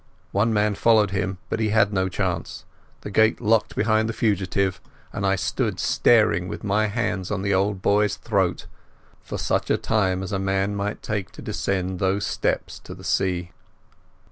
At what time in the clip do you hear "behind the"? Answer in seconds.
3.75-4.13